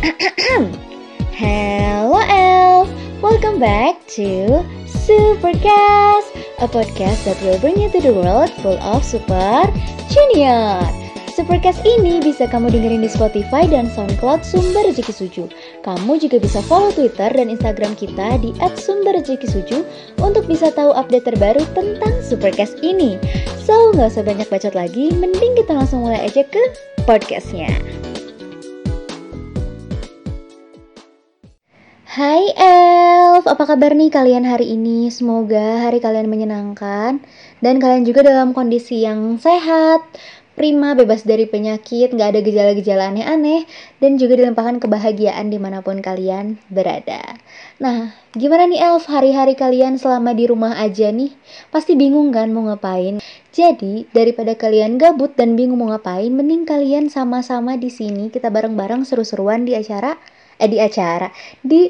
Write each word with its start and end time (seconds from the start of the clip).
Hello 1.36 2.16
Elf, 2.16 2.88
welcome 3.20 3.60
back 3.60 4.00
to 4.16 4.64
Supercast, 4.88 6.32
a 6.56 6.64
podcast 6.64 7.28
that 7.28 7.36
will 7.44 7.60
bring 7.60 7.76
you 7.76 7.92
to 7.92 8.00
the 8.00 8.08
world 8.08 8.48
full 8.64 8.80
of 8.80 9.04
super 9.04 9.68
junior. 10.08 10.80
Supercast 11.36 11.84
ini 11.84 12.24
bisa 12.24 12.48
kamu 12.48 12.72
dengerin 12.72 13.04
di 13.04 13.12
Spotify 13.12 13.68
dan 13.68 13.92
SoundCloud 13.92 14.40
Sumber 14.40 14.88
Rezeki 14.88 15.12
Suju. 15.12 15.44
Kamu 15.84 16.16
juga 16.16 16.40
bisa 16.40 16.64
follow 16.64 16.88
Twitter 16.96 17.28
dan 17.28 17.52
Instagram 17.52 17.92
kita 17.92 18.40
di 18.40 18.56
@sumberrezekisuju 18.56 19.84
untuk 20.24 20.48
bisa 20.48 20.72
tahu 20.72 20.96
update 20.96 21.28
terbaru 21.28 21.60
tentang 21.76 22.24
Supercast 22.24 22.80
ini. 22.80 23.20
So, 23.60 23.92
nggak 23.92 24.16
usah 24.16 24.24
banyak 24.24 24.48
bacot 24.48 24.72
lagi, 24.72 25.12
mending 25.12 25.60
kita 25.60 25.76
langsung 25.76 26.08
mulai 26.08 26.24
aja 26.24 26.40
ke 26.40 26.62
podcastnya. 27.04 27.68
Hai 32.10 32.42
Elf, 32.58 33.46
apa 33.46 33.70
kabar 33.70 33.94
nih 33.94 34.10
kalian 34.10 34.42
hari 34.42 34.74
ini? 34.74 35.14
Semoga 35.14 35.86
hari 35.86 36.02
kalian 36.02 36.26
menyenangkan 36.26 37.22
dan 37.62 37.74
kalian 37.78 38.02
juga 38.02 38.26
dalam 38.26 38.50
kondisi 38.50 39.06
yang 39.06 39.38
sehat, 39.38 40.02
prima, 40.58 40.98
bebas 40.98 41.22
dari 41.22 41.46
penyakit, 41.46 42.10
nggak 42.10 42.34
ada 42.34 42.40
gejala-gejala 42.42 43.14
aneh-aneh, 43.14 43.62
dan 44.02 44.18
juga 44.18 44.42
dilimpahkan 44.42 44.82
kebahagiaan 44.82 45.54
di 45.54 45.62
mana 45.62 45.86
pun 45.86 46.02
kalian 46.02 46.58
berada. 46.66 47.22
Nah, 47.78 48.10
gimana 48.34 48.66
nih 48.66 48.90
Elf 48.90 49.06
hari-hari 49.06 49.54
kalian 49.54 49.94
selama 49.94 50.34
di 50.34 50.50
rumah 50.50 50.82
aja 50.82 51.14
nih? 51.14 51.30
Pasti 51.70 51.94
bingung 51.94 52.34
kan 52.34 52.50
mau 52.50 52.66
ngapain? 52.66 53.22
Jadi, 53.54 54.10
daripada 54.10 54.58
kalian 54.58 54.98
gabut 54.98 55.38
dan 55.38 55.54
bingung 55.54 55.78
mau 55.78 55.94
ngapain, 55.94 56.34
mending 56.34 56.66
kalian 56.66 57.06
sama-sama 57.06 57.78
di 57.78 57.86
sini 57.86 58.34
kita 58.34 58.50
bareng-bareng 58.50 59.06
seru-seruan 59.06 59.62
di 59.62 59.78
acara 59.78 60.18
eh 60.60 60.68
di 60.68 60.76
acara 60.76 61.32
di 61.64 61.88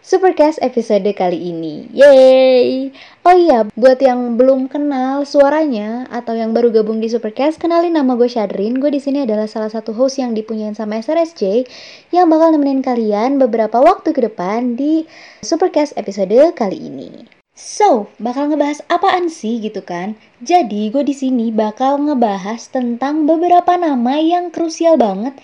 Supercast 0.00 0.64
episode 0.64 1.12
kali 1.12 1.52
ini. 1.52 1.84
Yeay! 1.92 2.88
Oh 3.20 3.36
iya, 3.36 3.68
buat 3.76 4.00
yang 4.00 4.40
belum 4.40 4.72
kenal 4.72 5.28
suaranya 5.28 6.08
atau 6.08 6.32
yang 6.32 6.56
baru 6.56 6.72
gabung 6.72 7.04
di 7.04 7.06
Supercast, 7.12 7.60
kenalin 7.60 7.92
nama 7.92 8.16
gue 8.16 8.24
Shadrin. 8.24 8.80
Gue 8.80 8.88
di 8.88 8.98
sini 8.98 9.28
adalah 9.28 9.44
salah 9.44 9.68
satu 9.68 9.92
host 9.92 10.16
yang 10.16 10.32
dipunyain 10.32 10.72
sama 10.72 10.96
SRSJ 11.04 11.68
yang 12.16 12.32
bakal 12.32 12.48
nemenin 12.48 12.80
kalian 12.80 13.36
beberapa 13.36 13.76
waktu 13.76 14.16
ke 14.16 14.24
depan 14.24 14.72
di 14.72 15.04
Supercast 15.44 15.92
episode 16.00 16.56
kali 16.56 16.80
ini. 16.80 17.28
So, 17.60 18.08
bakal 18.16 18.48
ngebahas 18.48 18.80
apaan 18.88 19.28
sih 19.28 19.60
gitu 19.60 19.84
kan? 19.84 20.16
Jadi, 20.40 20.88
gue 20.88 21.04
di 21.04 21.12
sini 21.12 21.52
bakal 21.52 22.00
ngebahas 22.00 22.72
tentang 22.72 23.28
beberapa 23.28 23.76
nama 23.76 24.16
yang 24.16 24.48
krusial 24.48 24.96
banget 24.96 25.36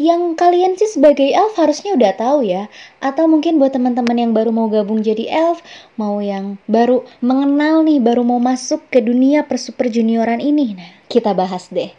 yang 0.00 0.32
kalian 0.32 0.80
sih 0.80 0.88
sebagai 0.88 1.28
elf 1.28 1.60
harusnya 1.60 1.92
udah 1.92 2.12
tahu 2.16 2.40
ya. 2.48 2.72
Atau 3.04 3.28
mungkin 3.28 3.60
buat 3.60 3.76
teman-teman 3.76 4.16
yang 4.16 4.32
baru 4.32 4.48
mau 4.48 4.72
gabung 4.72 5.04
jadi 5.04 5.28
elf 5.28 5.60
mau 6.00 6.24
yang 6.24 6.56
baru 6.64 7.04
mengenal 7.20 7.84
nih 7.84 8.00
baru 8.00 8.24
mau 8.24 8.40
masuk 8.40 8.88
ke 8.88 9.04
dunia 9.04 9.44
per 9.44 9.60
super 9.60 9.92
junioran 9.92 10.40
ini. 10.40 10.72
Nah 10.80 10.90
kita 11.12 11.36
bahas 11.36 11.68
deh 11.68 11.92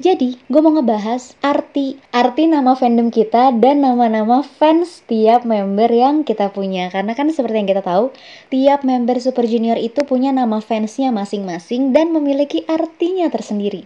jadi, 0.00 0.40
gue 0.48 0.60
mau 0.64 0.72
ngebahas 0.72 1.36
arti 1.44 2.00
arti 2.08 2.48
nama 2.48 2.72
fandom 2.72 3.12
kita 3.12 3.52
dan 3.52 3.84
nama-nama 3.84 4.40
fans 4.40 5.04
tiap 5.04 5.44
member 5.44 5.92
yang 5.92 6.24
kita 6.24 6.48
punya. 6.48 6.88
Karena 6.88 7.12
kan 7.12 7.28
seperti 7.28 7.60
yang 7.60 7.68
kita 7.68 7.84
tahu, 7.84 8.08
tiap 8.48 8.80
member 8.80 9.20
Super 9.20 9.44
Junior 9.44 9.76
itu 9.76 10.00
punya 10.08 10.32
nama 10.32 10.64
fansnya 10.64 11.12
masing-masing 11.12 11.92
dan 11.92 12.16
memiliki 12.16 12.64
artinya 12.64 13.28
tersendiri. 13.28 13.84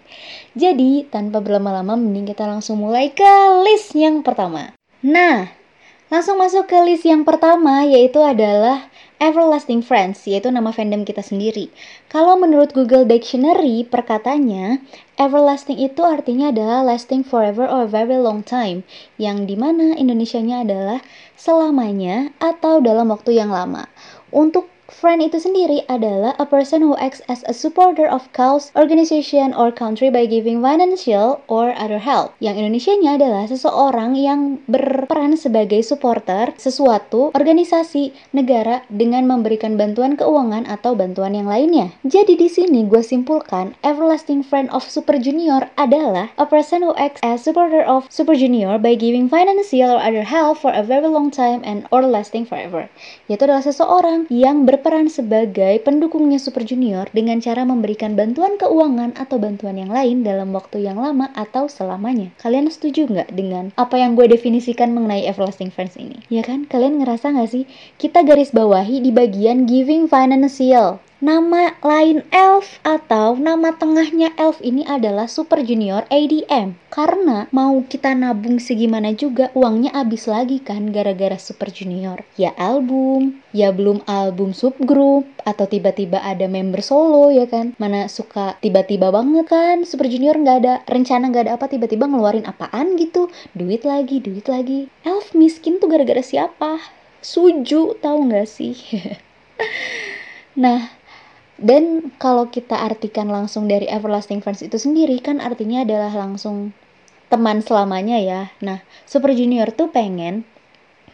Jadi, 0.54 1.10
tanpa 1.10 1.42
berlama-lama, 1.42 1.98
mending 1.98 2.30
kita 2.30 2.46
langsung 2.46 2.78
mulai 2.78 3.10
ke 3.10 3.26
list 3.66 3.98
yang 3.98 4.22
pertama. 4.22 4.70
Nah, 5.02 5.50
langsung 6.14 6.38
masuk 6.38 6.70
ke 6.70 6.78
list 6.86 7.10
yang 7.10 7.26
pertama, 7.26 7.82
yaitu 7.82 8.22
adalah 8.22 8.86
Everlasting 9.24 9.80
Friends, 9.80 10.28
yaitu 10.28 10.52
nama 10.52 10.68
fandom 10.68 11.08
kita 11.08 11.24
sendiri. 11.24 11.72
Kalau 12.12 12.36
menurut 12.36 12.76
Google 12.76 13.08
Dictionary, 13.08 13.80
perkatanya, 13.80 14.84
everlasting 15.16 15.80
itu 15.80 16.04
artinya 16.04 16.52
adalah 16.52 16.84
lasting 16.84 17.24
forever 17.24 17.64
or 17.64 17.88
very 17.88 18.20
long 18.20 18.44
time, 18.44 18.84
yang 19.16 19.48
di 19.48 19.56
mana 19.56 19.96
Indonesianya 19.96 20.68
adalah 20.68 21.00
selamanya 21.40 22.36
atau 22.36 22.84
dalam 22.84 23.08
waktu 23.08 23.40
yang 23.40 23.48
lama. 23.48 23.88
Untuk 24.28 24.68
Friend 24.94 25.18
itu 25.18 25.42
sendiri 25.42 25.82
adalah 25.90 26.38
a 26.38 26.46
person 26.46 26.78
who 26.78 26.94
acts 26.94 27.18
as 27.26 27.42
a 27.50 27.54
supporter 27.56 28.06
of 28.06 28.30
cause, 28.30 28.70
organization, 28.78 29.50
or 29.50 29.74
country 29.74 30.06
by 30.06 30.22
giving 30.22 30.62
financial 30.62 31.42
or 31.50 31.74
other 31.74 31.98
help. 31.98 32.30
Yang 32.38 32.62
Indonesianya 32.62 33.18
adalah 33.18 33.44
seseorang 33.50 34.14
yang 34.14 34.62
berperan 34.70 35.34
sebagai 35.34 35.82
supporter 35.82 36.54
sesuatu, 36.54 37.34
organisasi, 37.34 38.14
negara 38.30 38.86
dengan 38.86 39.26
memberikan 39.26 39.74
bantuan 39.74 40.14
keuangan 40.14 40.70
atau 40.70 40.94
bantuan 40.94 41.34
yang 41.34 41.50
lainnya. 41.50 41.90
Jadi 42.06 42.38
di 42.38 42.46
sini 42.46 42.86
gue 42.86 43.02
simpulkan, 43.02 43.74
everlasting 43.82 44.46
friend 44.46 44.70
of 44.70 44.86
Super 44.86 45.18
Junior 45.18 45.74
adalah 45.74 46.30
a 46.38 46.46
person 46.46 46.86
who 46.86 46.94
acts 46.94 47.18
as 47.26 47.42
supporter 47.42 47.82
of 47.82 48.06
Super 48.14 48.38
Junior 48.38 48.78
by 48.78 48.94
giving 48.94 49.26
financial 49.26 49.90
or 49.90 49.98
other 49.98 50.22
help 50.22 50.62
for 50.62 50.70
a 50.70 50.86
very 50.86 51.10
long 51.10 51.34
time 51.34 51.66
and 51.66 51.90
or 51.90 52.06
lasting 52.06 52.46
forever. 52.46 52.86
Yaitu 53.26 53.50
adalah 53.50 53.66
seseorang 53.66 54.30
yang 54.30 54.62
ber 54.62 54.83
berperan 54.84 55.08
sebagai 55.08 55.80
pendukungnya 55.80 56.36
Super 56.36 56.60
Junior 56.60 57.08
dengan 57.16 57.40
cara 57.40 57.64
memberikan 57.64 58.20
bantuan 58.20 58.60
keuangan 58.60 59.16
atau 59.16 59.40
bantuan 59.40 59.80
yang 59.80 59.88
lain 59.88 60.20
dalam 60.20 60.52
waktu 60.52 60.84
yang 60.84 61.00
lama 61.00 61.32
atau 61.32 61.72
selamanya. 61.72 62.28
Kalian 62.36 62.68
setuju 62.68 63.08
nggak 63.08 63.32
dengan 63.32 63.72
apa 63.80 63.96
yang 63.96 64.12
gue 64.12 64.28
definisikan 64.28 64.92
mengenai 64.92 65.24
Everlasting 65.24 65.72
Friends 65.72 65.96
ini? 65.96 66.20
Ya 66.28 66.44
kan? 66.44 66.68
Kalian 66.68 67.00
ngerasa 67.00 67.32
nggak 67.32 67.48
sih? 67.48 67.64
Kita 67.96 68.28
garis 68.28 68.52
bawahi 68.52 69.00
di 69.00 69.08
bagian 69.08 69.64
giving 69.64 70.04
financial 70.04 71.00
Nama 71.24 71.72
lain 71.80 72.20
Elf 72.36 72.84
atau 72.84 73.32
nama 73.40 73.72
tengahnya 73.72 74.36
Elf 74.36 74.60
ini 74.60 74.84
adalah 74.84 75.24
Super 75.24 75.64
Junior 75.64 76.04
ADM. 76.12 76.76
Karena 76.92 77.48
mau 77.48 77.80
kita 77.80 78.12
nabung 78.12 78.60
segimana 78.60 79.08
juga 79.16 79.48
uangnya 79.56 79.96
habis 79.96 80.28
lagi 80.28 80.60
kan 80.60 80.92
gara-gara 80.92 81.40
Super 81.40 81.72
Junior. 81.72 82.28
Ya 82.36 82.52
album, 82.60 83.40
ya 83.56 83.72
belum 83.72 84.04
album 84.04 84.52
subgroup 84.52 85.24
atau 85.48 85.64
tiba-tiba 85.64 86.20
ada 86.20 86.44
member 86.44 86.84
solo 86.84 87.32
ya 87.32 87.48
kan. 87.48 87.72
Mana 87.80 88.04
suka 88.12 88.60
tiba-tiba 88.60 89.08
banget 89.08 89.48
kan 89.48 89.80
Super 89.88 90.12
Junior 90.12 90.36
nggak 90.36 90.58
ada 90.60 90.84
rencana 90.84 91.32
nggak 91.32 91.48
ada 91.48 91.52
apa 91.56 91.72
tiba-tiba 91.72 92.04
ngeluarin 92.04 92.44
apaan 92.44 93.00
gitu. 93.00 93.32
Duit 93.56 93.88
lagi, 93.88 94.20
duit 94.20 94.44
lagi. 94.44 94.92
Elf 95.08 95.32
miskin 95.32 95.80
tuh 95.80 95.88
gara-gara 95.88 96.20
siapa? 96.20 96.84
Suju 97.24 97.96
tahu 98.04 98.28
nggak 98.28 98.44
sih? 98.44 98.76
nah, 100.60 101.00
dan 101.60 102.10
kalau 102.18 102.50
kita 102.50 102.74
artikan 102.74 103.30
langsung 103.30 103.70
dari 103.70 103.86
everlasting 103.86 104.42
friends 104.42 104.64
itu 104.64 104.74
sendiri 104.74 105.22
kan 105.22 105.38
artinya 105.38 105.86
adalah 105.86 106.10
langsung 106.10 106.74
teman 107.30 107.62
selamanya 107.62 108.18
ya. 108.18 108.42
Nah, 108.62 108.82
Super 109.06 109.34
Junior 109.34 109.70
tuh 109.70 109.90
pengen 109.90 110.42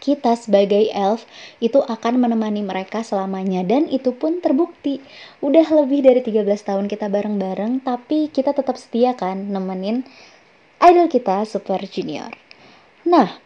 kita 0.01 0.33
sebagai 0.33 0.89
elf 0.97 1.29
itu 1.61 1.85
akan 1.85 2.25
menemani 2.25 2.65
mereka 2.65 3.05
selamanya 3.05 3.61
dan 3.69 3.85
itu 3.93 4.17
pun 4.17 4.41
terbukti. 4.41 5.05
Udah 5.45 5.69
lebih 5.69 6.01
dari 6.01 6.25
13 6.25 6.49
tahun 6.65 6.89
kita 6.89 7.13
bareng-bareng 7.13 7.85
tapi 7.85 8.33
kita 8.33 8.57
tetap 8.57 8.81
setia 8.81 9.13
kan 9.13 9.53
nemenin 9.53 10.09
idol 10.81 11.07
kita 11.13 11.45
Super 11.45 11.85
Junior. 11.85 12.33
Nah, 13.05 13.37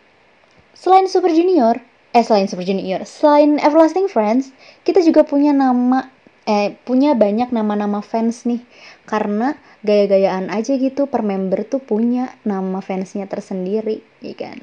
selain 0.78 1.10
Super 1.10 1.34
Junior, 1.34 1.82
eh 2.14 2.22
selain 2.22 2.46
Super 2.46 2.62
Junior, 2.62 3.02
selain 3.02 3.58
Everlasting 3.58 4.06
Friends, 4.06 4.54
kita 4.86 5.02
juga 5.02 5.26
punya 5.26 5.50
nama 5.50 6.13
eh 6.44 6.76
punya 6.84 7.16
banyak 7.16 7.52
nama-nama 7.52 8.04
fans 8.04 8.44
nih 8.44 8.60
karena 9.08 9.56
gaya-gayaan 9.80 10.52
aja 10.52 10.76
gitu 10.76 11.08
per 11.08 11.24
member 11.24 11.64
tuh 11.64 11.80
punya 11.80 12.36
nama 12.44 12.84
fansnya 12.84 13.24
tersendiri 13.28 14.04
ya 14.20 14.36
kan 14.36 14.60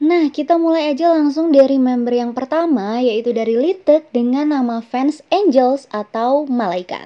Nah, 0.00 0.32
kita 0.32 0.56
mulai 0.56 0.96
aja 0.96 1.12
langsung 1.12 1.52
dari 1.52 1.76
member 1.76 2.16
yang 2.16 2.32
pertama, 2.32 3.04
yaitu 3.04 3.36
dari 3.36 3.52
Litek 3.52 4.08
dengan 4.16 4.48
nama 4.48 4.80
fans 4.80 5.20
Angels 5.28 5.84
atau 5.92 6.48
Malaikat. 6.48 7.04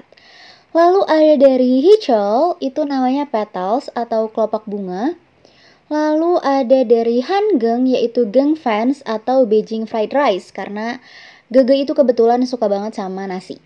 Lalu 0.71 1.03
ada 1.03 1.35
dari 1.35 1.83
Hichol, 1.83 2.55
itu 2.63 2.87
namanya 2.87 3.27
Petals 3.27 3.91
atau 3.91 4.31
kelopak 4.31 4.63
bunga. 4.63 5.11
Lalu 5.91 6.39
ada 6.39 6.87
dari 6.87 7.19
Hangeng, 7.19 7.83
yaitu 7.83 8.31
Geng 8.31 8.55
Fans 8.55 9.03
atau 9.03 9.43
Beijing 9.43 9.83
Fried 9.83 10.15
Rice, 10.15 10.55
karena 10.55 11.03
Gege 11.51 11.75
itu 11.75 11.91
kebetulan 11.91 12.47
suka 12.47 12.71
banget 12.71 12.95
sama 12.95 13.27
nasi. 13.27 13.59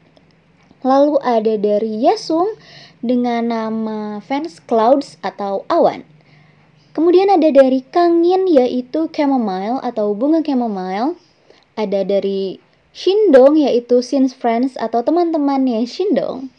Lalu 0.82 1.20
ada 1.20 1.54
dari 1.60 2.08
Yesung 2.08 2.56
dengan 3.04 3.52
nama 3.52 4.20
fans 4.24 4.64
clouds 4.64 5.20
atau 5.20 5.68
awan. 5.68 6.08
Kemudian 6.96 7.32
ada 7.32 7.48
dari 7.52 7.86
Kangin 7.86 8.50
yaitu 8.50 9.08
chamomile 9.14 9.80
atau 9.80 10.12
bunga 10.12 10.44
chamomile. 10.44 11.16
Ada 11.80 12.04
dari 12.04 12.60
Shindong 12.92 13.56
yaitu 13.56 14.04
Since 14.04 14.36
Friends 14.36 14.76
atau 14.76 15.06
teman-temannya 15.06 15.86
Shindong. 15.88 16.52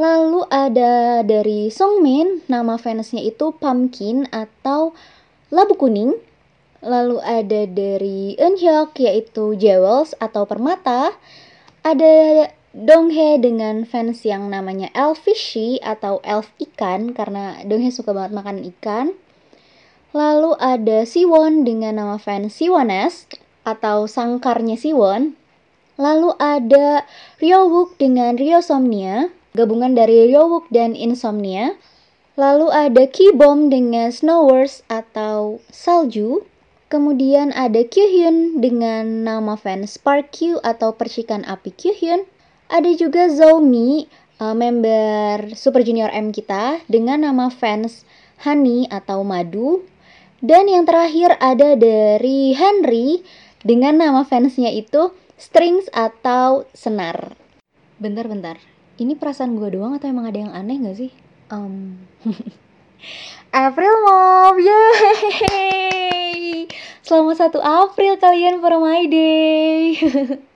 Lalu 0.00 0.48
ada 0.48 1.20
dari 1.20 1.68
Songmin, 1.68 2.40
nama 2.48 2.80
fansnya 2.80 3.20
itu 3.20 3.52
Pumpkin 3.52 4.24
atau 4.32 4.96
labu 5.52 5.76
kuning. 5.76 6.16
Lalu 6.80 7.20
ada 7.20 7.68
dari 7.68 8.32
Eunhyuk 8.40 8.96
yaitu 8.96 9.52
Jewels 9.60 10.16
atau 10.16 10.48
Permata. 10.48 11.12
Ada 11.84 12.48
Donghae 12.70 13.42
dengan 13.42 13.82
fans 13.82 14.22
yang 14.22 14.46
namanya 14.46 14.94
Elfishy 14.94 15.82
atau 15.82 16.22
Elf 16.22 16.54
Ikan 16.62 17.10
karena 17.10 17.58
Donghae 17.66 17.90
suka 17.90 18.14
banget 18.14 18.30
makan 18.30 18.62
ikan. 18.70 19.06
Lalu 20.14 20.54
ada 20.54 21.02
Siwon 21.02 21.66
dengan 21.66 21.98
nama 21.98 22.16
fans 22.22 22.54
Siwones 22.54 23.26
atau 23.66 24.06
sangkarnya 24.06 24.78
Siwon. 24.78 25.34
Lalu 25.98 26.30
ada 26.38 27.04
Ryowook 27.42 27.98
dengan 27.98 28.38
Ryosomnia, 28.38 29.34
gabungan 29.52 29.98
dari 29.98 30.30
Ryowook 30.30 30.70
dan 30.70 30.94
Insomnia. 30.94 31.74
Lalu 32.38 32.70
ada 32.70 33.04
Kibom 33.04 33.66
dengan 33.68 34.14
Snowers 34.14 34.86
atau 34.86 35.58
Salju. 35.68 36.46
Kemudian 36.86 37.50
ada 37.50 37.82
Kyuhyun 37.82 38.62
dengan 38.62 39.26
nama 39.26 39.58
fans 39.58 39.98
Spark 39.98 40.38
atau 40.62 40.94
percikan 40.94 41.42
api 41.42 41.74
Kyuhyun. 41.74 42.26
Ada 42.70 42.94
juga 42.94 43.26
Zomi, 43.26 44.06
uh, 44.38 44.54
member 44.54 45.58
Super 45.58 45.82
Junior 45.82 46.06
M 46.14 46.30
kita 46.30 46.78
dengan 46.86 47.26
nama 47.26 47.50
fans 47.50 48.06
Honey 48.46 48.86
atau 48.86 49.26
Madu. 49.26 49.82
Dan 50.38 50.70
yang 50.70 50.86
terakhir 50.86 51.34
ada 51.42 51.74
dari 51.74 52.54
Henry 52.54 53.26
dengan 53.66 53.98
nama 53.98 54.22
fansnya 54.22 54.70
itu 54.70 55.10
Strings 55.34 55.90
atau 55.90 56.62
Senar. 56.70 57.34
Bentar-bentar, 57.98 58.62
ini 59.02 59.18
perasaan 59.18 59.58
gue 59.58 59.74
doang 59.74 59.98
atau 59.98 60.06
emang 60.06 60.30
ada 60.30 60.38
yang 60.38 60.54
aneh 60.54 60.78
gak 60.78 60.94
sih? 60.94 61.10
Um, 61.50 62.06
April 63.50 63.94
Mom, 64.06 64.62
yeay! 64.62 65.90
Selamat 67.02 67.36
satu 67.50 67.58
April 67.58 68.14
kalian 68.14 68.62
for 68.62 68.78
my 68.78 69.10
day. 69.10 69.98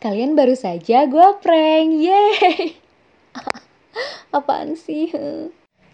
kalian 0.00 0.34
baru 0.34 0.56
saja 0.56 1.06
gue 1.06 1.28
prank, 1.40 1.88
yeay! 1.94 2.76
Apaan 4.36 4.74
sih? 4.74 5.10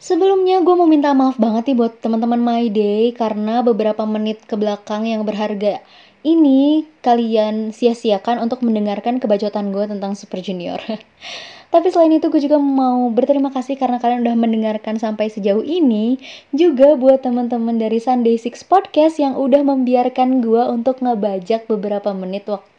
Sebelumnya 0.00 0.64
gue 0.64 0.72
mau 0.72 0.88
minta 0.88 1.12
maaf 1.12 1.36
banget 1.36 1.72
nih 1.72 1.76
buat 1.76 1.92
teman-teman 2.00 2.40
My 2.40 2.72
Day 2.72 3.12
karena 3.12 3.60
beberapa 3.60 4.08
menit 4.08 4.48
ke 4.48 4.56
belakang 4.56 5.04
yang 5.04 5.28
berharga 5.28 5.84
ini 6.20 6.84
kalian 7.00 7.72
sia-siakan 7.72 8.44
untuk 8.44 8.60
mendengarkan 8.60 9.20
kebacotan 9.20 9.72
gue 9.72 9.84
tentang 9.88 10.12
Super 10.16 10.44
Junior. 10.44 10.80
Tapi 11.72 11.86
selain 11.92 12.16
itu 12.16 12.32
gue 12.32 12.42
juga 12.42 12.58
mau 12.58 13.12
berterima 13.14 13.54
kasih 13.54 13.78
karena 13.78 14.02
kalian 14.02 14.26
udah 14.26 14.36
mendengarkan 14.36 14.98
sampai 14.98 15.30
sejauh 15.30 15.62
ini. 15.62 16.18
Juga 16.50 16.98
buat 16.98 17.22
teman-teman 17.22 17.78
dari 17.78 18.02
Sunday 18.02 18.36
Six 18.36 18.66
Podcast 18.66 19.22
yang 19.22 19.38
udah 19.38 19.62
membiarkan 19.62 20.42
gue 20.42 20.62
untuk 20.66 20.98
ngebajak 20.98 21.70
beberapa 21.70 22.10
menit 22.10 22.50
waktu 22.50 22.69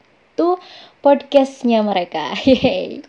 podcastnya 1.02 1.82
mereka. 1.82 2.38
Yeay. 2.48 3.02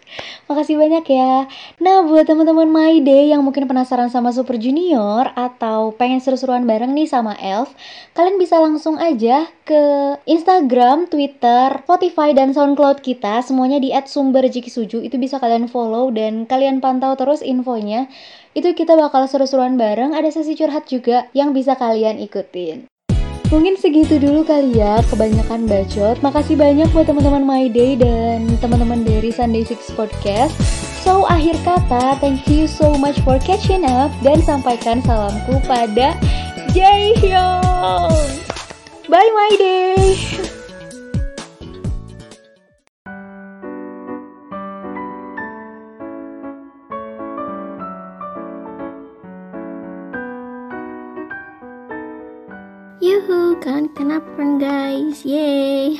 Makasih 0.48 0.80
banyak 0.80 1.04
ya. 1.12 1.46
Nah, 1.78 2.04
buat 2.08 2.24
teman-teman 2.24 2.69
My 2.69 3.00
Day 3.04 3.30
yang 3.30 3.44
mungkin 3.44 3.69
penasaran 3.69 4.08
sama 4.08 4.32
Super 4.32 4.56
Junior 4.56 5.30
atau 5.36 5.92
pengen 5.96 6.19
seru-seruan 6.19 6.64
bareng 6.64 6.92
nih 6.96 7.08
sama 7.08 7.36
Elf, 7.38 7.72
kalian 8.16 8.40
bisa 8.40 8.58
langsung 8.58 8.96
aja 8.96 9.48
ke 9.69 10.16
Instagram, 10.24 11.06
Twitter, 11.06 11.84
Spotify, 11.84 12.32
dan 12.32 12.56
SoundCloud 12.56 13.04
kita. 13.04 13.44
Semuanya 13.44 13.78
di 13.78 13.92
@sumberjikisuju. 13.92 15.04
Itu 15.04 15.20
bisa 15.20 15.36
kalian 15.38 15.69
follow 15.69 16.10
dan 16.10 16.48
kalian 16.48 16.80
pantau 16.80 17.14
terus 17.14 17.44
infonya. 17.44 18.08
Itu 18.52 18.72
kita 18.76 18.96
bakal 18.96 19.28
seru-seruan 19.28 19.80
bareng. 19.80 20.12
Ada 20.12 20.42
sesi 20.42 20.56
curhat 20.56 20.88
juga 20.88 21.28
yang 21.32 21.56
bisa 21.56 21.76
kalian 21.76 22.20
ikutin. 22.20 22.91
Mungkin 23.52 23.76
segitu 23.76 24.16
dulu 24.16 24.49
kali 24.49 24.81
ya, 24.81 25.04
kebanyakan 25.12 25.69
bacot. 25.69 26.16
Makasih 26.25 26.56
banyak 26.56 26.88
buat 26.96 27.04
teman-teman 27.04 27.44
My 27.44 27.69
Day 27.69 28.00
dan 28.00 28.49
teman-teman 28.64 29.04
dari 29.04 29.28
Sunday 29.28 29.60
Six 29.60 29.93
Podcast. 29.93 30.56
So, 31.04 31.28
akhir 31.28 31.60
kata, 31.60 32.16
thank 32.25 32.49
you 32.49 32.64
so 32.64 32.96
much 32.96 33.20
for 33.20 33.37
catching 33.44 33.84
up 33.84 34.08
dan 34.25 34.40
sampaikan 34.40 35.04
salamku 35.04 35.60
pada 35.69 36.16
Jaehyung. 36.72 38.16
Bye 39.12 39.32
My 39.37 39.52
Day! 39.60 40.61
Yuhu, 53.02 53.58
kan? 53.58 53.90
Kena 53.99 54.22
prank 54.22 54.62
guys, 54.62 55.26
yeay. 55.26 55.99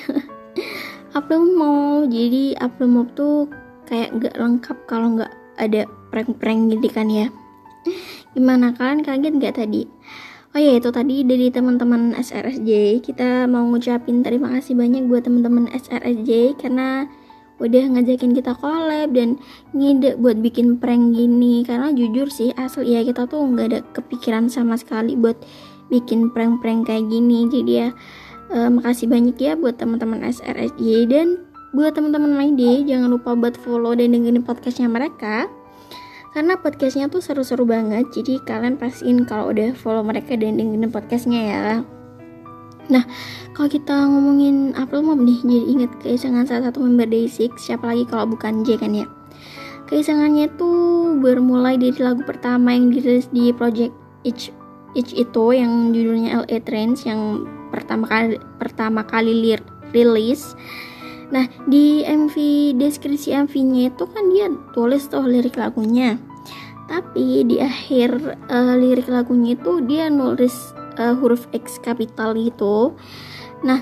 Upload 1.19 1.51
mau, 1.59 2.07
jadi 2.07 2.55
upload 2.63 2.91
mau 2.95 3.03
tuh 3.19 3.51
kayak 3.91 4.23
gak 4.23 4.39
lengkap 4.39 4.79
kalau 4.87 5.19
nggak 5.19 5.35
ada 5.59 5.91
prank-prank 6.15 6.71
gitu 6.71 6.87
kan 6.95 7.11
ya? 7.11 7.27
Gimana? 8.39 8.71
Kalian 8.79 9.03
kaget 9.03 9.35
gak 9.43 9.59
tadi? 9.59 9.83
Oh 10.55 10.63
ya 10.63 10.79
itu 10.79 10.95
tadi 10.95 11.27
dari 11.27 11.51
teman-teman 11.51 12.15
SRSJ 12.15 13.03
kita 13.03 13.51
mau 13.51 13.67
ngucapin 13.67 14.23
terima 14.23 14.55
kasih 14.55 14.79
banyak 14.79 15.11
buat 15.11 15.27
teman-teman 15.27 15.75
SRSJ 15.75 16.55
karena 16.55 17.11
udah 17.59 17.85
ngajakin 17.99 18.31
kita 18.31 18.55
collab 18.55 19.11
dan 19.11 19.43
ngide 19.75 20.23
buat 20.23 20.39
bikin 20.39 20.79
prank 20.79 21.19
gini. 21.19 21.67
Karena 21.67 21.91
jujur 21.91 22.31
sih 22.31 22.55
asli 22.55 22.95
ya 22.95 23.03
kita 23.03 23.27
tuh 23.27 23.43
nggak 23.43 23.67
ada 23.75 23.81
kepikiran 23.91 24.47
sama 24.47 24.79
sekali 24.79 25.19
buat 25.19 25.35
bikin 25.93 26.33
prank-prank 26.33 26.89
kayak 26.89 27.05
gini. 27.13 27.45
Jadi 27.53 27.73
ya 27.85 27.89
uh, 28.49 28.73
makasih 28.73 29.13
banyak 29.13 29.37
ya 29.37 29.53
buat 29.53 29.77
teman-teman 29.77 30.25
SRSJ 30.25 31.13
dan 31.13 31.45
buat 31.77 31.93
teman-teman 31.93 32.33
My 32.33 32.49
Day 32.53 32.85
jangan 32.89 33.13
lupa 33.13 33.37
buat 33.37 33.57
follow 33.61 33.93
dan 33.93 34.17
dengerin 34.17 34.41
podcastnya 34.41 34.89
mereka. 34.89 35.49
Karena 36.33 36.57
podcastnya 36.57 37.13
tuh 37.13 37.21
seru-seru 37.21 37.69
banget 37.69 38.09
jadi 38.17 38.41
kalian 38.49 38.81
pastiin 38.81 39.29
kalau 39.29 39.53
udah 39.53 39.77
follow 39.77 40.01
mereka 40.01 40.33
dan 40.33 40.57
dengerin 40.57 40.89
podcastnya 40.89 41.41
ya. 41.45 41.65
Nah, 42.91 43.05
kalau 43.55 43.69
kita 43.71 43.95
ngomongin 43.95 44.75
April 44.75 45.07
Mom 45.07 45.23
nih, 45.23 45.39
jadi 45.45 45.65
inget 45.71 45.91
keisengan 46.03 46.49
salah 46.49 46.73
satu 46.73 46.83
member 46.83 47.07
Day6, 47.07 47.55
siapa 47.55 47.87
lagi 47.87 48.05
kalau 48.11 48.27
bukan 48.35 48.67
J 48.67 48.75
kan 48.81 48.91
ya. 48.91 49.07
Keisengannya 49.87 50.51
tuh 50.57 51.15
bermulai 51.21 51.79
dari 51.79 51.95
lagu 52.01 52.25
pertama 52.25 52.75
yang 52.75 52.91
dirilis 52.91 53.29
di 53.31 53.53
project 53.55 53.93
Each 54.25 54.51
Each 54.93 55.13
itu 55.17 55.45
yang 55.57 55.97
judulnya 55.97 56.45
LA 56.45 56.61
Trends 56.61 57.09
yang 57.09 57.49
pertama 57.73 58.05
kali 58.05 58.37
pertama 58.61 59.01
kali 59.09 59.57
rilis. 59.93 60.53
Nah, 61.33 61.49
di 61.65 62.05
MV 62.05 62.37
deskripsi 62.77 63.33
MV-nya 63.49 63.89
itu 63.89 64.05
kan 64.05 64.25
dia 64.29 64.53
tulis 64.77 65.09
tuh 65.09 65.25
lirik 65.25 65.57
lagunya. 65.57 66.21
Tapi 66.93 67.49
di 67.49 67.57
akhir 67.57 68.37
uh, 68.53 68.77
lirik 68.77 69.09
lagunya 69.09 69.57
itu 69.57 69.81
dia 69.89 70.13
nulis 70.13 70.53
uh, 71.01 71.17
huruf 71.17 71.49
X 71.57 71.81
kapital 71.81 72.37
gitu. 72.37 72.93
Nah, 73.65 73.81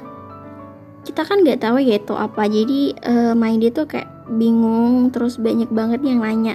kita 1.03 1.27
kan 1.27 1.43
nggak 1.43 1.59
tahu 1.67 1.83
ya 1.83 1.99
itu 1.99 2.15
apa. 2.15 2.47
Jadi 2.47 2.95
uh, 3.03 3.35
main 3.35 3.59
dia 3.59 3.75
tuh 3.75 3.91
kayak 3.91 4.07
bingung 4.31 5.11
terus 5.11 5.35
banyak 5.43 5.67
banget 5.75 6.07
yang 6.07 6.23
nanya 6.23 6.55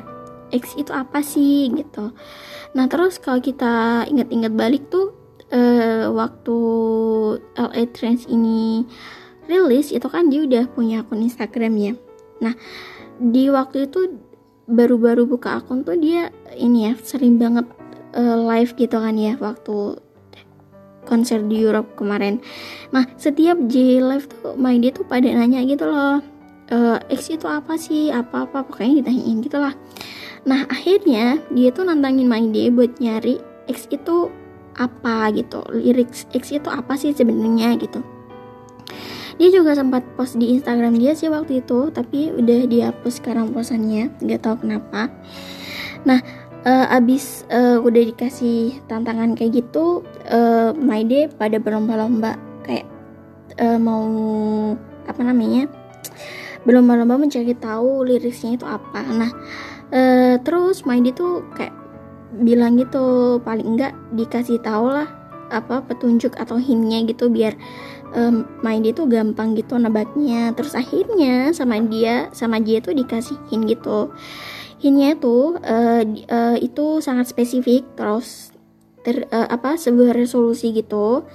X 0.56 0.80
itu 0.80 0.96
apa 0.96 1.20
sih 1.20 1.70
gitu 1.76 2.16
Nah 2.76 2.92
terus 2.92 3.18
kalau 3.24 3.40
kita 3.40 4.04
ingat-ingat 4.12 4.52
balik 4.52 4.92
tuh 4.92 5.16
uh, 5.50 6.12
waktu 6.12 6.58
LA 7.56 7.84
Trends 7.96 8.28
ini 8.28 8.84
rilis 9.48 9.96
itu 9.96 10.06
kan 10.12 10.28
dia 10.28 10.44
udah 10.44 10.68
punya 10.76 11.02
akun 11.02 11.24
Instagram 11.24 11.74
ya. 11.80 11.94
Nah 12.44 12.54
di 13.16 13.48
waktu 13.48 13.88
itu 13.88 14.20
baru-baru 14.68 15.24
buka 15.24 15.64
akun 15.64 15.88
tuh 15.88 15.96
dia 15.96 16.36
ini 16.60 16.92
ya 16.92 16.94
sering 17.00 17.40
banget 17.40 17.64
uh, 18.12 18.38
live 18.44 18.76
gitu 18.76 19.00
kan 19.00 19.16
ya 19.16 19.40
waktu 19.40 19.96
konser 21.08 21.40
di 21.48 21.64
Europe 21.64 21.96
kemarin. 21.96 22.44
Nah 22.92 23.08
setiap 23.16 23.56
J 23.72 24.04
live 24.04 24.28
tuh 24.28 24.60
main 24.60 24.84
dia 24.84 24.92
tuh 24.92 25.08
pada 25.08 25.32
nanya 25.32 25.64
gitu 25.64 25.88
loh. 25.88 26.20
Uh, 26.66 26.98
X 27.14 27.30
itu 27.30 27.46
apa 27.46 27.78
sih? 27.78 28.10
Apa-apa 28.10 28.66
pokoknya 28.66 29.06
ditanyain 29.06 29.38
gitu 29.46 29.62
lah. 29.62 29.78
Nah 30.46 30.70
akhirnya 30.70 31.42
dia 31.50 31.74
tuh 31.74 31.90
nantangin 31.90 32.30
My 32.30 32.46
Day 32.54 32.70
buat 32.70 33.02
nyari 33.02 33.42
X 33.66 33.90
itu 33.90 34.30
apa 34.78 35.34
gitu 35.34 35.66
lirik 35.74 36.14
X 36.14 36.54
itu 36.54 36.70
apa 36.70 36.94
sih 36.96 37.12
sebenarnya 37.12 37.74
gitu. 37.82 38.06
Dia 39.36 39.52
juga 39.52 39.76
sempat 39.76 40.06
post 40.16 40.40
di 40.40 40.56
Instagram 40.56 40.96
dia 40.96 41.12
sih 41.12 41.28
waktu 41.28 41.60
itu 41.60 41.92
tapi 41.92 42.32
udah 42.32 42.70
dihapus 42.72 43.20
sekarang 43.20 43.52
posannya 43.52 44.14
nggak 44.22 44.42
tahu 44.46 44.64
kenapa. 44.64 45.12
Nah 46.06 46.22
uh, 46.64 46.86
abis 46.94 47.44
uh, 47.50 47.82
udah 47.82 48.04
dikasih 48.14 48.80
tantangan 48.86 49.34
kayak 49.34 49.66
gitu 49.66 50.06
uh, 50.30 50.72
My 50.78 51.04
Day 51.04 51.28
pada 51.28 51.58
berlomba-lomba 51.58 52.38
kayak 52.64 52.86
uh, 53.60 53.80
mau 53.82 54.06
apa 55.06 55.22
namanya 55.22 55.70
berlomba-lomba 56.66 57.22
mencari 57.22 57.54
tahu 57.58 58.06
liriknya 58.06 58.58
itu 58.58 58.66
apa. 58.66 59.02
Nah 59.10 59.32
uh, 59.92 60.36
terus 60.42 60.86
Maidi 60.88 61.12
tuh 61.12 61.46
kayak 61.54 61.74
bilang 62.36 62.76
gitu 62.76 63.38
paling 63.44 63.76
enggak 63.76 63.94
dikasih 64.12 64.60
tahu 64.60 64.92
lah 64.92 65.08
apa 65.54 65.86
petunjuk 65.86 66.36
atau 66.36 66.58
hintnya 66.58 67.06
gitu 67.06 67.30
biar 67.30 67.54
um, 68.16 68.48
main 68.66 68.82
dia 68.82 68.96
tuh 68.96 69.06
gampang 69.06 69.54
gitu 69.54 69.78
nebaknya. 69.78 70.52
Terus 70.58 70.74
akhirnya 70.74 71.54
sama 71.54 71.78
dia 71.86 72.32
sama 72.32 72.58
dia 72.64 72.82
tuh 72.82 72.96
dikasih 72.96 73.38
hint 73.52 73.70
gitu. 73.70 74.12
Hintnya 74.82 75.16
tuh 75.18 75.60
uh, 75.62 76.04
uh, 76.06 76.58
itu 76.60 77.00
sangat 77.00 77.30
spesifik 77.32 77.86
terus 77.96 78.52
ter, 79.06 79.30
uh, 79.30 79.48
apa 79.48 79.78
sebuah 79.78 80.18
resolusi 80.18 80.74
gitu. 80.74 81.28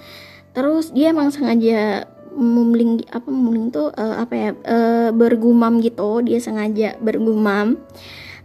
Terus 0.51 0.91
dia 0.91 1.15
emang 1.15 1.31
sengaja 1.31 2.11
mumling 2.31 3.03
apa 3.11 3.27
mumling 3.27 3.75
tuh 3.75 3.91
uh, 3.95 4.23
apa 4.23 4.35
ya 4.35 4.51
uh, 4.67 5.11
bergumam 5.15 5.79
gitu. 5.79 6.21
Dia 6.27 6.43
sengaja 6.43 6.99
bergumam 6.99 7.79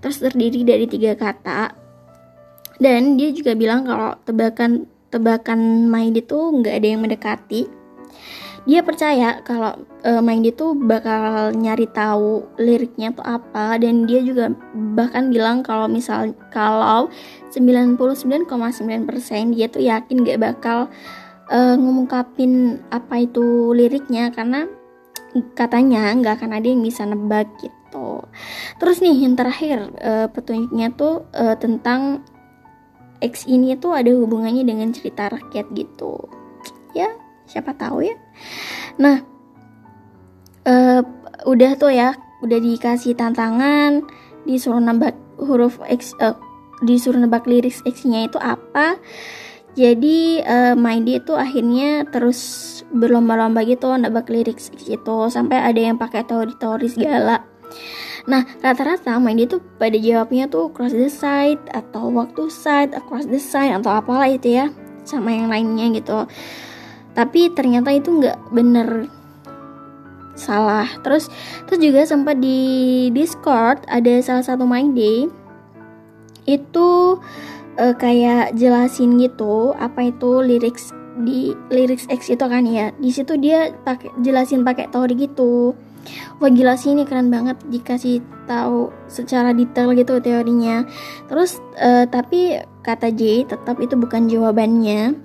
terus 0.05 0.21
terdiri 0.21 0.61
dari 0.61 0.85
tiga 0.85 1.17
kata. 1.17 1.73
Dan 2.77 3.17
dia 3.17 3.33
juga 3.33 3.57
bilang 3.57 3.89
kalau 3.89 4.13
tebakan 4.21 4.85
tebakan 5.09 5.89
main 5.89 6.13
itu 6.13 6.37
nggak 6.37 6.77
ada 6.77 6.87
yang 6.93 7.01
mendekati. 7.01 7.65
Dia 8.69 8.85
percaya 8.85 9.41
kalau 9.41 9.73
uh, 10.05 10.21
main 10.21 10.45
itu 10.45 10.77
bakal 10.77 11.53
nyari 11.57 11.89
tahu 11.89 12.45
liriknya 12.61 13.17
tuh 13.17 13.25
apa. 13.25 13.81
Dan 13.81 14.05
dia 14.05 14.21
juga 14.21 14.53
bahkan 14.93 15.33
bilang 15.33 15.65
kalau 15.65 15.89
misal 15.89 16.37
kalau 16.53 17.09
99,9% 17.49 18.45
dia 19.57 19.65
tuh 19.69 19.81
yakin 19.81 20.21
gak 20.21 20.41
bakal 20.41 20.89
uh, 21.49 21.75
ngungkapin 21.77 22.81
apa 22.93 23.25
itu 23.25 23.73
liriknya. 23.73 24.29
Karena 24.29 24.69
katanya 25.57 26.13
nggak 26.13 26.41
akan 26.41 26.51
ada 26.57 26.67
yang 26.69 26.81
bisa 26.85 27.05
nebak 27.05 27.49
gitu 27.61 27.74
terus 28.81 28.99
nih 28.99 29.15
yang 29.25 29.35
terakhir 29.35 29.91
uh, 29.99 30.27
petunjuknya 30.31 30.93
tuh 30.95 31.27
uh, 31.35 31.55
tentang 31.55 32.23
X 33.23 33.47
ini 33.47 33.73
tuh 33.79 33.95
ada 33.95 34.11
hubungannya 34.11 34.67
dengan 34.67 34.91
cerita 34.91 35.31
rakyat 35.31 35.71
gitu. 35.73 36.19
Ya 36.93 37.09
siapa 37.47 37.73
tahu 37.73 38.05
ya. 38.05 38.15
Nah 38.99 39.23
uh, 40.67 41.01
udah 41.47 41.71
tuh 41.79 41.91
ya 41.93 42.13
udah 42.43 42.59
dikasih 42.59 43.15
tantangan 43.15 44.05
disuruh 44.45 44.81
nembak 44.83 45.15
huruf 45.39 45.79
X 45.87 46.13
uh, 46.21 46.37
disuruh 46.83 47.19
nebak 47.19 47.47
lirik 47.47 47.75
X-nya 47.87 48.27
itu 48.27 48.37
apa. 48.37 48.99
Jadi 49.75 50.39
uh, 50.39 50.71
Maidi 50.79 51.19
itu 51.19 51.35
akhirnya 51.35 52.07
terus 52.07 52.39
berlomba-lomba 52.95 53.59
gitu 53.67 53.91
nebak 53.99 54.31
lirik 54.31 54.59
X 54.59 54.71
itu 54.87 55.17
sampai 55.27 55.59
ada 55.59 55.79
yang 55.79 55.99
pakai 55.99 56.23
teori-teori 56.23 56.87
segala 56.87 57.43
Nah, 58.25 58.41
rata-rata 58.61 59.21
main 59.21 59.37
dia 59.37 59.45
tuh 59.45 59.61
pada 59.77 59.93
jawabnya 59.93 60.49
tuh 60.49 60.73
cross 60.73 60.93
the 60.93 61.09
side 61.09 61.61
atau 61.69 62.09
waktu 62.09 62.49
side, 62.49 62.97
across 62.97 63.29
the 63.29 63.37
side 63.37 63.69
atau 63.69 63.93
apalah 63.93 64.25
itu 64.25 64.57
ya, 64.57 64.73
sama 65.05 65.29
yang 65.29 65.53
lainnya 65.53 65.93
gitu. 65.93 66.25
Tapi 67.13 67.53
ternyata 67.53 67.93
itu 67.93 68.09
nggak 68.17 68.49
bener 68.49 69.07
salah. 70.33 70.89
Terus 71.05 71.29
terus 71.69 71.79
juga 71.79 72.01
sempat 72.03 72.41
di 72.41 73.07
Discord 73.13 73.85
ada 73.87 74.19
salah 74.25 74.43
satu 74.43 74.67
main 74.67 74.91
day 74.97 75.29
itu 76.45 77.17
uh, 77.79 77.95
kayak 77.97 78.53
jelasin 78.53 79.17
gitu 79.17 79.73
apa 79.77 80.13
itu 80.13 80.45
lyrics 80.45 80.93
di 81.23 81.55
lyrics 81.71 82.05
X 82.11 82.27
itu 82.33 82.45
kan 82.45 82.67
ya. 82.67 82.91
Di 82.99 83.13
situ 83.13 83.39
dia 83.39 83.71
pakai 83.71 84.11
jelasin 84.19 84.67
pakai 84.67 84.91
teori 84.91 85.15
gitu 85.15 85.77
wah 86.37 86.51
gila 86.51 86.77
sih 86.77 86.93
ini 86.93 87.03
keren 87.03 87.33
banget 87.33 87.57
dikasih 87.69 88.21
tahu 88.45 88.93
secara 89.09 89.51
detail 89.51 89.91
gitu 89.97 90.21
teorinya. 90.21 90.85
Terus 91.29 91.59
uh, 91.81 92.05
tapi 92.09 92.61
kata 92.85 93.09
J 93.13 93.49
tetap 93.49 93.81
itu 93.81 93.97
bukan 93.97 94.29
jawabannya. 94.29 95.17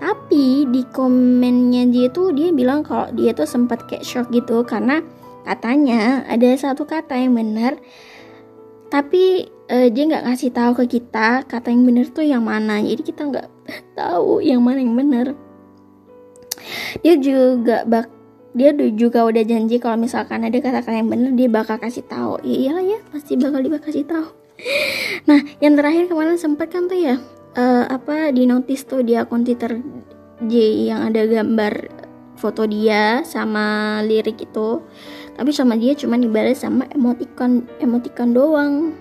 Tapi 0.00 0.68
di 0.68 0.82
komennya 0.92 1.88
J 1.88 2.12
itu 2.12 2.22
dia 2.36 2.52
bilang 2.52 2.84
kalau 2.84 3.08
dia 3.16 3.32
tuh 3.32 3.48
sempat 3.48 3.84
kayak 3.88 4.04
shock 4.04 4.28
gitu 4.30 4.62
karena 4.62 5.00
katanya 5.46 6.26
ada 6.26 6.50
satu 6.58 6.82
kata 6.82 7.14
yang 7.14 7.38
benar 7.38 7.78
tapi 8.90 9.46
uh, 9.70 9.88
dia 9.90 10.02
nggak 10.06 10.24
ngasih 10.26 10.50
tahu 10.54 10.72
ke 10.82 10.98
kita 10.98 11.42
kata 11.46 11.70
yang 11.70 11.82
benar 11.86 12.06
tuh 12.10 12.26
yang 12.26 12.44
mana. 12.46 12.78
Jadi 12.82 13.02
kita 13.02 13.26
nggak 13.26 13.48
tahu 13.98 14.42
yang 14.42 14.62
mana 14.62 14.78
yang 14.82 14.94
benar. 14.94 15.26
Dia 17.02 17.14
juga 17.18 17.86
bak 17.86 18.15
dia 18.56 18.72
juga 18.72 19.28
udah 19.28 19.44
janji 19.44 19.76
kalau 19.76 20.00
misalkan 20.00 20.40
ada 20.48 20.56
kata-kata 20.56 20.96
yang 20.96 21.12
bener 21.12 21.36
dia 21.36 21.48
bakal 21.52 21.76
kasih 21.76 22.08
tahu. 22.08 22.40
Ya 22.40 22.56
iyalah 22.56 22.84
ya 22.88 22.98
pasti 23.12 23.36
bakal 23.36 23.60
dia 23.60 23.76
kasih 23.76 24.04
tahu. 24.08 24.26
Nah 25.28 25.44
yang 25.60 25.76
terakhir 25.76 26.08
kemarin 26.08 26.40
sempat 26.40 26.72
kan 26.72 26.88
tuh 26.88 26.96
ya 26.96 27.20
uh, 27.58 27.84
apa 27.90 28.32
di 28.32 28.48
notice 28.48 28.88
tuh 28.88 29.04
di 29.04 29.12
akun 29.18 29.44
Twitter 29.44 29.76
J 30.40 30.52
yang 30.88 31.12
ada 31.12 31.26
gambar 31.28 31.92
foto 32.40 32.64
dia 32.64 33.20
sama 33.28 34.00
lirik 34.00 34.40
itu. 34.40 34.80
Tapi 35.36 35.50
sama 35.52 35.76
dia 35.76 35.92
cuma 35.92 36.16
dibalas 36.16 36.64
sama 36.64 36.88
emoticon 36.88 37.68
emoticon 37.84 38.32
doang. 38.32 38.96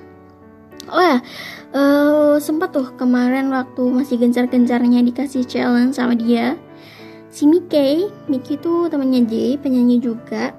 Oh 0.91 0.99
ya 0.99 1.23
uh, 1.71 2.35
sempat 2.37 2.75
tuh 2.75 2.91
kemarin 2.99 3.47
waktu 3.49 3.83
masih 3.87 4.19
gencar-gencarnya 4.19 5.01
dikasih 5.01 5.47
challenge 5.47 5.95
sama 5.95 6.13
dia 6.13 6.59
si 7.35 7.43
Mickey, 7.43 8.07
Mickey 8.31 8.55
itu 8.55 8.87
temannya 8.87 9.27
J, 9.27 9.59
penyanyi 9.59 9.99
juga. 9.99 10.55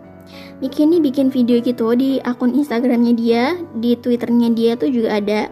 Mickey 0.60 0.84
ini 0.84 1.00
bikin 1.00 1.32
video 1.32 1.56
gitu 1.64 1.96
di 1.96 2.20
akun 2.20 2.52
Instagramnya 2.52 3.16
dia, 3.16 3.56
di 3.80 3.96
Twitternya 3.96 4.52
dia 4.52 4.76
tuh 4.76 4.92
juga 4.92 5.16
ada. 5.16 5.48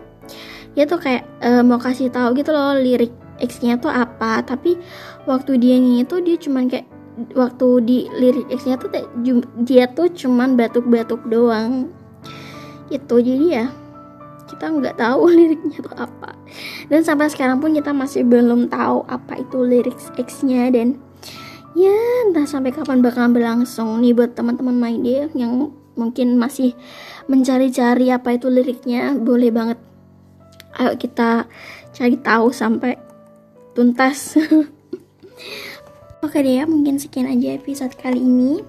Dia 0.77 0.85
tuh 0.85 1.01
kayak 1.01 1.25
uh, 1.41 1.65
mau 1.65 1.81
kasih 1.81 2.13
tahu 2.13 2.37
gitu 2.37 2.53
loh 2.53 2.77
lirik 2.77 3.09
X-nya 3.41 3.81
tuh 3.81 3.89
apa, 3.89 4.45
tapi 4.45 4.77
waktu 5.25 5.57
dia 5.57 5.81
nyanyi 5.81 6.05
tuh 6.05 6.21
dia 6.21 6.37
cuman 6.37 6.69
kayak 6.69 6.85
waktu 7.33 7.69
di 7.89 7.99
lirik 8.21 8.45
X-nya 8.53 8.77
tuh 8.77 8.93
dia 9.65 9.89
tuh 9.89 10.13
cuman 10.13 10.61
batuk-batuk 10.61 11.25
doang. 11.25 11.89
Itu 12.93 13.25
jadi 13.25 13.47
ya 13.49 13.67
kita 14.45 14.71
nggak 14.71 15.01
tahu 15.01 15.25
liriknya 15.41 15.81
tuh 15.81 15.97
apa 15.97 16.37
dan 16.93 17.01
sampai 17.01 17.33
sekarang 17.33 17.59
pun 17.59 17.73
kita 17.73 17.91
masih 17.97 18.23
belum 18.29 18.69
tahu 18.69 19.03
apa 19.09 19.41
itu 19.41 19.65
lirik 19.65 19.97
X-nya 20.21 20.69
dan 20.69 21.01
ya 21.75 21.99
entah 22.27 22.47
sampai 22.47 22.71
kapan 22.71 23.03
bakalan 23.03 23.35
berlangsung 23.35 23.99
nih 24.01 24.15
buat 24.15 24.39
teman-teman 24.39 24.79
main 24.79 24.99
dia 25.03 25.27
yang 25.35 25.75
mungkin 25.95 26.39
masih 26.39 26.75
mencari-cari 27.31 28.11
apa 28.11 28.35
itu 28.35 28.51
liriknya. 28.51 29.15
Boleh 29.19 29.51
banget. 29.51 29.79
Ayo 30.75 30.99
kita 30.99 31.47
cari 31.95 32.19
tahu 32.19 32.51
sampai 32.51 32.99
tuntas. 33.75 34.35
Oke 36.25 36.41
deh 36.41 36.63
ya 36.63 36.65
mungkin 36.65 36.99
sekian 36.99 37.31
aja 37.31 37.55
episode 37.55 37.95
kali 37.95 38.19
ini. 38.19 38.63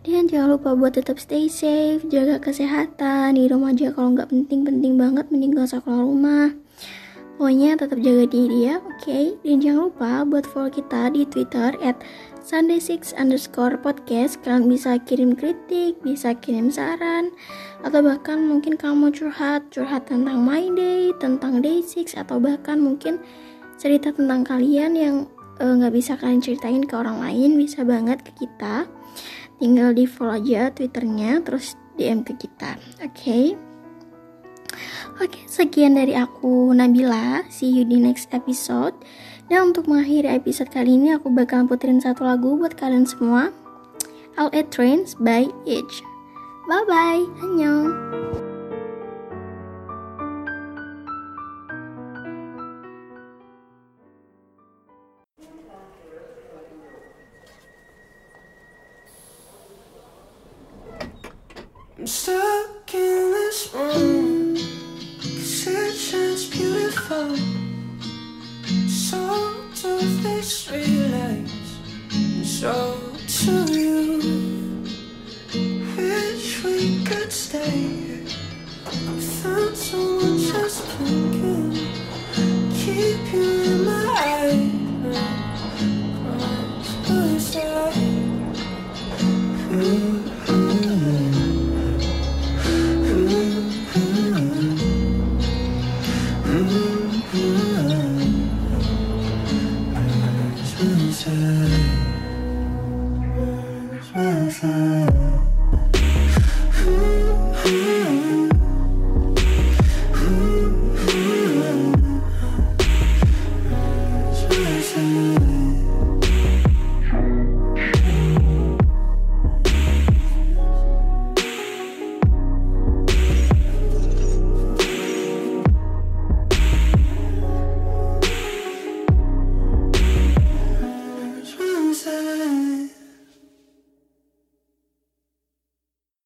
Dan 0.00 0.32
jangan 0.32 0.56
lupa 0.56 0.72
buat 0.72 0.96
tetap 0.96 1.20
stay 1.20 1.44
safe 1.52 2.00
jaga 2.08 2.40
kesehatan 2.40 3.36
di 3.36 3.44
rumah 3.52 3.76
aja 3.76 3.92
kalau 3.92 4.16
nggak 4.16 4.32
penting-penting 4.32 4.96
banget 4.96 5.28
mending 5.28 5.52
gak 5.52 5.68
usah 5.68 5.84
keluar 5.84 6.08
rumah. 6.08 6.56
Pokoknya 7.36 7.76
tetap 7.76 8.00
jaga 8.04 8.24
diri 8.28 8.68
ya 8.68 8.80
oke? 8.84 9.00
Okay? 9.00 9.32
dan 9.44 9.64
jangan 9.64 9.80
lupa 9.88 10.28
buat 10.28 10.44
follow 10.44 10.68
kita 10.68 11.08
di 11.08 11.24
twitter 11.24 11.72
at 11.80 11.96
Sunday 12.50 12.82
Six 12.82 13.14
underscore 13.14 13.78
podcast 13.78 14.42
kalian 14.42 14.66
bisa 14.66 14.98
kirim 15.06 15.38
kritik, 15.38 16.02
bisa 16.02 16.34
kirim 16.34 16.66
saran, 16.66 17.30
atau 17.86 18.02
bahkan 18.02 18.42
mungkin 18.42 18.74
kamu 18.74 19.14
curhat, 19.14 19.70
curhat 19.70 20.10
tentang 20.10 20.42
my 20.42 20.66
day, 20.74 21.14
tentang 21.22 21.62
day 21.62 21.78
six, 21.78 22.18
atau 22.18 22.42
bahkan 22.42 22.82
mungkin 22.82 23.22
cerita 23.78 24.10
tentang 24.10 24.42
kalian 24.42 24.98
yang 24.98 25.16
eh, 25.62 25.72
nggak 25.78 25.94
uh, 25.94 25.96
bisa 26.02 26.18
kalian 26.18 26.42
ceritain 26.42 26.82
ke 26.82 26.90
orang 26.98 27.22
lain, 27.22 27.54
bisa 27.54 27.86
banget 27.86 28.18
ke 28.26 28.34
kita. 28.42 28.90
Tinggal 29.62 29.94
di 29.94 30.10
follow 30.10 30.34
aja 30.34 30.74
twitternya, 30.74 31.46
terus 31.46 31.78
DM 31.94 32.26
ke 32.26 32.34
kita, 32.34 32.74
oke? 32.98 33.14
Okay? 33.14 33.54
Oke, 35.22 35.38
okay, 35.38 35.44
sekian 35.46 35.94
dari 35.94 36.18
aku 36.18 36.74
Nabila. 36.74 37.46
See 37.46 37.70
you 37.70 37.86
di 37.86 38.02
next 38.02 38.26
episode. 38.34 38.98
Dan 39.50 39.74
untuk 39.74 39.90
mengakhiri 39.90 40.30
episode 40.30 40.70
kali 40.70 40.94
ini 40.94 41.10
aku 41.10 41.26
bakal 41.34 41.66
puterin 41.66 41.98
satu 41.98 42.22
lagu 42.22 42.54
buat 42.54 42.78
kalian 42.78 43.02
semua. 43.02 43.50
I'll 44.38 44.54
Trains 44.70 45.18
by 45.18 45.50
Edge. 45.66 45.96
Bye 46.70 46.86
bye, 46.86 47.24
annyeong. 47.42 47.79
stay. 77.40 78.22
I 78.86 79.20
found 79.40 79.76
someone 79.76 80.38
just 80.38 80.84
to. 80.98 81.29